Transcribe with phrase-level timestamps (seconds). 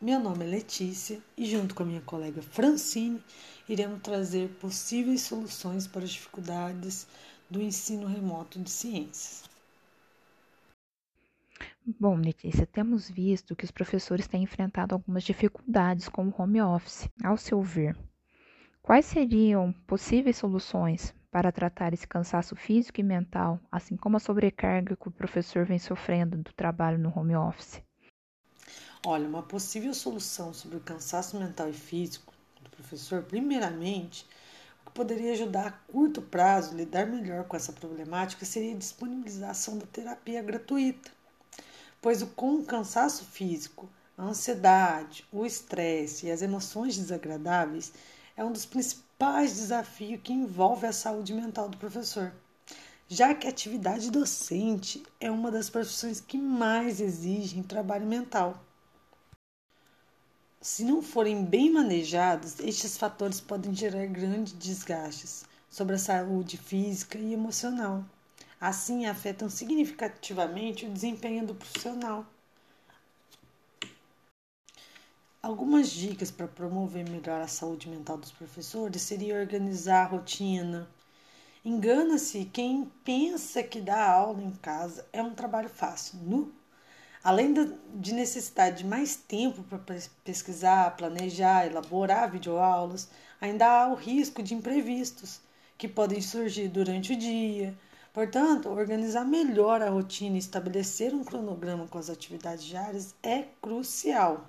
[0.00, 3.22] Meu nome é Letícia e, junto com a minha colega Francine,
[3.68, 7.06] iremos trazer possíveis soluções para as dificuldades
[7.50, 9.44] do ensino remoto de ciências.
[11.98, 17.08] Bom, Letícia, temos visto que os professores têm enfrentado algumas dificuldades com o home office.
[17.24, 17.96] Ao seu ver,
[18.82, 24.96] quais seriam possíveis soluções para tratar esse cansaço físico e mental, assim como a sobrecarga
[24.96, 27.82] que o professor vem sofrendo do trabalho no home office?
[29.06, 34.26] Olha, uma possível solução sobre o cansaço mental e físico do professor, primeiramente,
[34.82, 38.78] o que poderia ajudar a curto prazo a lidar melhor com essa problemática seria a
[38.78, 41.12] disponibilização da terapia gratuita,
[42.02, 47.92] pois com o cansaço físico, a ansiedade, o estresse e as emoções desagradáveis
[48.36, 52.32] é um dos principais desafios que envolve a saúde mental do professor,
[53.06, 58.64] já que a atividade docente é uma das profissões que mais exigem trabalho mental.
[60.60, 67.16] Se não forem bem manejados, estes fatores podem gerar grandes desgastes sobre a saúde física
[67.16, 68.04] e emocional.
[68.60, 72.26] Assim, afetam significativamente o desempenho do profissional.
[75.40, 80.88] Algumas dicas para promover melhor a saúde mental dos professores seria organizar a rotina.
[81.64, 86.18] Engana-se quem pensa que dar aula em casa é um trabalho fácil.
[86.18, 86.52] No
[87.22, 87.52] Além
[87.94, 89.80] de necessidade de mais tempo para
[90.24, 93.08] pesquisar, planejar, elaborar videoaulas,
[93.40, 95.40] ainda há o risco de imprevistos
[95.76, 97.76] que podem surgir durante o dia.
[98.12, 104.48] Portanto, organizar melhor a rotina e estabelecer um cronograma com as atividades diárias é crucial.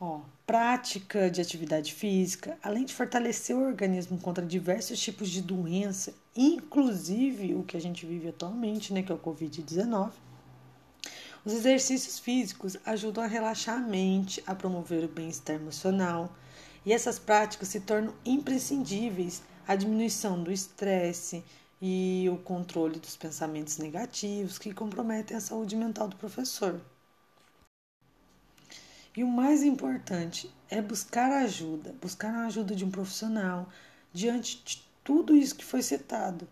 [0.00, 6.12] Ó, prática de atividade física, além de fortalecer o organismo contra diversos tipos de doença,
[6.34, 10.10] inclusive o que a gente vive atualmente, né, que é o Covid-19
[11.44, 16.32] os exercícios físicos ajudam a relaxar a mente, a promover o bem-estar emocional,
[16.86, 21.44] e essas práticas se tornam imprescindíveis à diminuição do estresse
[21.80, 26.80] e o controle dos pensamentos negativos que comprometem a saúde mental do professor.
[29.16, 33.68] E o mais importante é buscar ajuda, buscar a ajuda de um profissional
[34.12, 36.48] diante de tudo isso que foi citado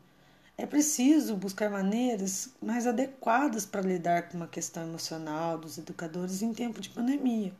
[0.60, 6.52] é preciso buscar maneiras mais adequadas para lidar com uma questão emocional dos educadores em
[6.52, 7.54] tempo de pandemia,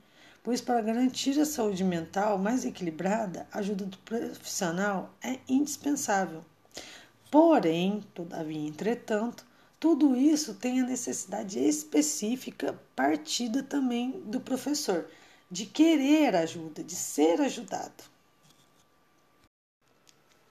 [0.45, 6.45] pois para garantir a saúde mental mais equilibrada, a ajuda do profissional é indispensável.
[7.31, 9.47] Porém, todavia, entretanto,
[9.79, 15.09] tudo isso tem a necessidade específica partida também do professor,
[15.51, 18.05] de querer ajuda, de ser ajudado.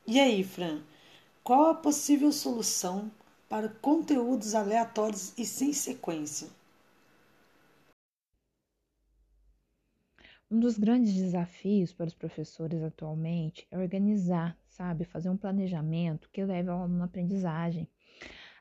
[0.07, 0.81] E aí, Fran?
[1.49, 3.11] Qual a possível solução
[3.49, 6.47] para conteúdos aleatórios e sem sequência?
[10.51, 16.45] Um dos grandes desafios para os professores atualmente é organizar, sabe, fazer um planejamento que
[16.45, 17.89] leve ao aluno à aprendizagem.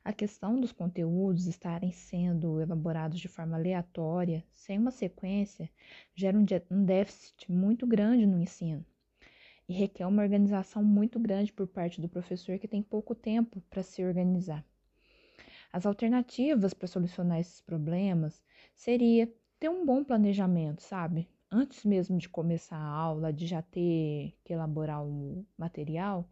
[0.02, 5.68] A questão dos conteúdos estarem sendo elaborados de forma aleatória, sem uma sequência,
[6.14, 8.82] gera um déficit muito grande no ensino
[9.68, 13.82] e requer uma organização muito grande por parte do professor que tem pouco tempo para
[13.82, 14.64] se organizar.
[15.70, 18.42] As alternativas para solucionar esses problemas
[18.74, 19.30] seria
[19.60, 21.28] ter um bom planejamento, sabe?
[21.50, 26.28] Antes mesmo de começar a aula, de já ter que elaborar o material,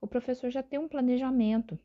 [0.00, 1.78] o professor já tem um planejamento.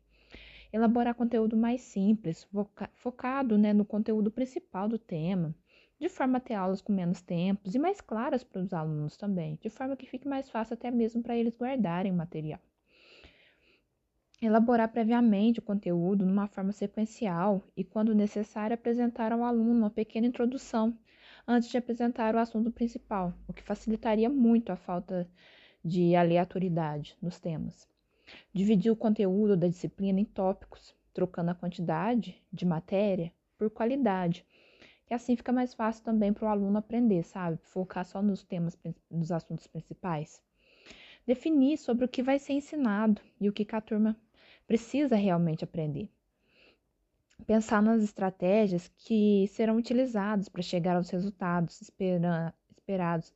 [0.72, 2.48] Elaborar conteúdo mais simples,
[2.94, 5.54] focado né, no conteúdo principal do tema
[5.98, 9.58] de forma a ter aulas com menos tempos e mais claras para os alunos também,
[9.62, 12.60] de forma que fique mais fácil até mesmo para eles guardarem o material.
[14.40, 20.26] Elaborar previamente o conteúdo numa forma sequencial e, quando necessário, apresentar ao aluno uma pequena
[20.26, 20.96] introdução
[21.46, 25.26] antes de apresentar o assunto principal, o que facilitaria muito a falta
[25.82, 27.88] de aleatoriedade nos temas.
[28.52, 34.44] Dividir o conteúdo da disciplina em tópicos, trocando a quantidade de matéria por qualidade
[35.06, 37.58] que assim fica mais fácil também para o aluno aprender, sabe?
[37.62, 38.76] Focar só nos temas,
[39.10, 40.42] nos assuntos principais.
[41.24, 44.16] Definir sobre o que vai ser ensinado e o que a turma
[44.66, 46.10] precisa realmente aprender.
[47.46, 53.32] Pensar nas estratégias que serão utilizadas para chegar aos resultados espera, esperados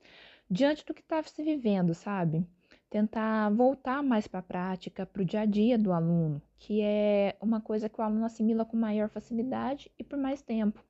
[0.50, 2.44] diante do que está se vivendo, sabe?
[2.88, 7.36] Tentar voltar mais para a prática, para o dia a dia do aluno, que é
[7.40, 10.82] uma coisa que o aluno assimila com maior facilidade e por mais tempo.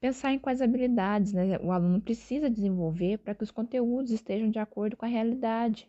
[0.00, 4.58] Pensar em quais habilidades né, o aluno precisa desenvolver para que os conteúdos estejam de
[4.58, 5.88] acordo com a realidade.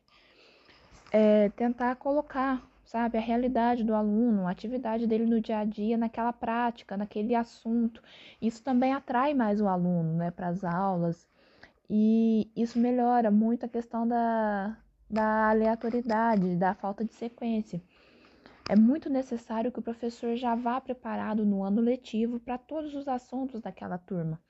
[1.11, 3.17] É, tentar colocar sabe?
[3.17, 8.01] A realidade do aluno, a atividade dele no dia a dia, naquela prática, naquele assunto.
[8.41, 11.27] Isso também atrai mais o aluno, né, para as aulas.
[11.89, 14.77] E isso melhora muito a questão da,
[15.09, 17.81] da aleatoriedade, da falta de sequência.
[18.67, 23.07] É muito necessário que o professor já vá preparado no ano letivo para todos os
[23.07, 24.41] assuntos daquela turma.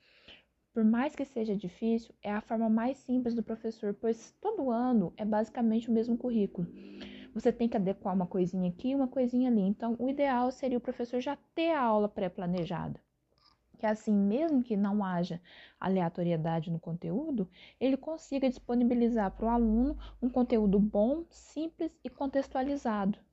[0.72, 5.12] Por mais que seja difícil, é a forma mais simples do professor, pois todo ano
[5.18, 6.66] é basicamente o mesmo currículo.
[7.34, 9.60] Você tem que adequar uma coisinha aqui, uma coisinha ali.
[9.60, 12.98] Então, o ideal seria o professor já ter a aula pré-planejada.
[13.78, 15.42] Que assim, mesmo que não haja
[15.78, 17.46] aleatoriedade no conteúdo,
[17.78, 23.25] ele consiga disponibilizar para o aluno um conteúdo bom, simples e contextualizado.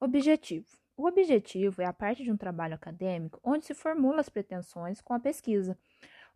[0.00, 0.64] Objetivo:
[0.96, 5.12] O objetivo é a parte de um trabalho acadêmico onde se formula as pretensões com
[5.12, 5.76] a pesquisa.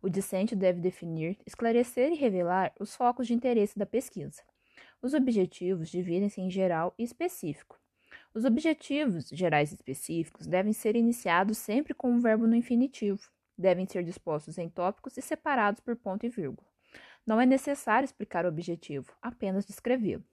[0.01, 4.41] O discente deve definir, esclarecer e revelar os focos de interesse da pesquisa.
[5.01, 7.79] Os objetivos dividem-se em geral e específico.
[8.33, 13.31] Os objetivos gerais e específicos devem ser iniciados sempre com um verbo no infinitivo.
[13.57, 16.67] Devem ser dispostos em tópicos e separados por ponto e vírgula.
[17.25, 20.25] Não é necessário explicar o objetivo, apenas descrevê-lo.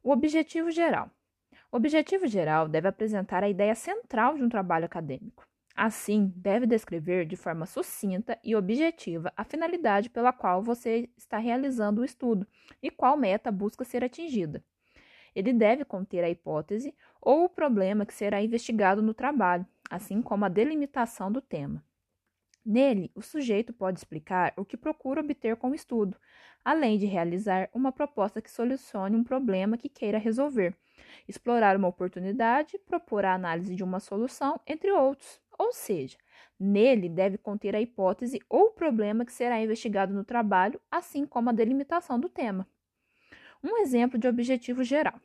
[0.00, 1.10] O objetivo geral
[1.70, 5.46] o objetivo geral deve apresentar a ideia central de um trabalho acadêmico.
[5.74, 12.00] Assim, deve descrever de forma sucinta e objetiva a finalidade pela qual você está realizando
[12.00, 12.46] o estudo
[12.82, 14.64] e qual meta busca ser atingida.
[15.34, 20.46] Ele deve conter a hipótese ou o problema que será investigado no trabalho, assim como
[20.46, 21.84] a delimitação do tema.
[22.64, 26.16] Nele, o sujeito pode explicar o que procura obter com o estudo,
[26.64, 30.74] além de realizar uma proposta que solucione um problema que queira resolver
[31.28, 35.40] explorar uma oportunidade, propor a análise de uma solução, entre outros.
[35.58, 36.16] Ou seja,
[36.58, 41.52] nele deve conter a hipótese ou problema que será investigado no trabalho, assim como a
[41.52, 42.66] delimitação do tema.
[43.62, 45.20] Um exemplo de objetivo geral: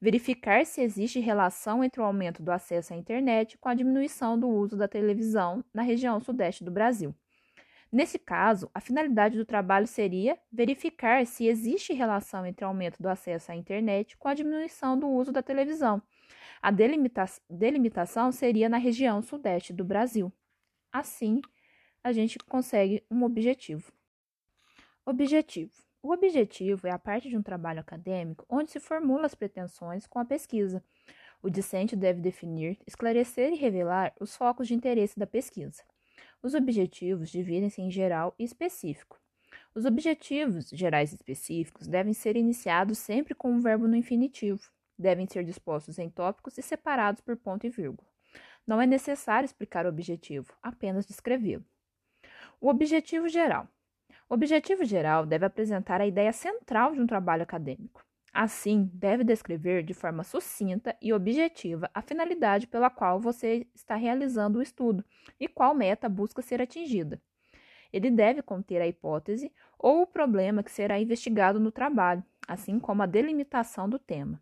[0.00, 4.48] verificar se existe relação entre o aumento do acesso à internet com a diminuição do
[4.48, 7.14] uso da televisão na região sudeste do Brasil.
[7.92, 13.06] Nesse caso, a finalidade do trabalho seria verificar se existe relação entre o aumento do
[13.06, 16.02] acesso à internet com a diminuição do uso da televisão.
[16.62, 20.32] A delimita delimitação seria na região sudeste do Brasil.
[20.90, 21.42] Assim,
[22.02, 23.92] a gente consegue um objetivo.
[25.04, 25.72] Objetivo.
[26.02, 30.18] O objetivo é a parte de um trabalho acadêmico onde se formula as pretensões com
[30.18, 30.82] a pesquisa.
[31.42, 35.82] O discente deve definir, esclarecer e revelar os focos de interesse da pesquisa.
[36.42, 39.20] Os objetivos dividem-se em geral e específico.
[39.74, 44.60] Os objetivos gerais e específicos devem ser iniciados sempre com um verbo no infinitivo.
[44.98, 48.08] Devem ser dispostos em tópicos e separados por ponto e vírgula.
[48.66, 51.64] Não é necessário explicar o objetivo, apenas descrevê-lo.
[52.60, 53.68] O objetivo geral.
[54.28, 58.04] O objetivo geral deve apresentar a ideia central de um trabalho acadêmico.
[58.32, 64.58] Assim, deve descrever de forma sucinta e objetiva a finalidade pela qual você está realizando
[64.58, 65.04] o estudo
[65.38, 67.20] e qual meta busca ser atingida.
[67.92, 73.02] Ele deve conter a hipótese ou o problema que será investigado no trabalho, assim como
[73.02, 74.40] a delimitação do tema.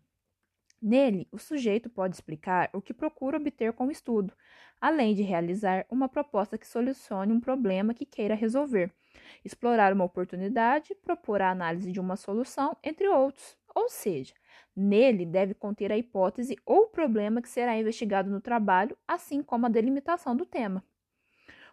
[0.81, 4.33] Nele, o sujeito pode explicar o que procura obter com o estudo,
[4.79, 8.91] além de realizar uma proposta que solucione um problema que queira resolver,
[9.45, 13.60] explorar uma oportunidade, propor a análise de uma solução, entre outros.
[13.75, 14.33] Ou seja,
[14.75, 19.69] nele deve conter a hipótese ou problema que será investigado no trabalho, assim como a
[19.69, 20.83] delimitação do tema.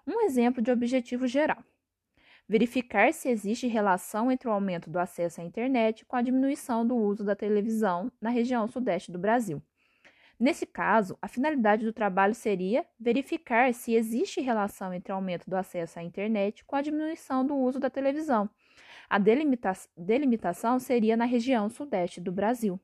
[0.06, 1.62] Um exemplo de objetivo geral:
[2.48, 6.96] verificar se existe relação entre o aumento do acesso à internet com a diminuição do
[6.96, 9.62] uso da televisão na região sudeste do Brasil.
[10.40, 15.56] Nesse caso, a finalidade do trabalho seria verificar se existe relação entre o aumento do
[15.56, 18.48] acesso à internet com a diminuição do uso da televisão
[19.08, 22.80] a delimita delimitação seria na região sudeste do Brasil.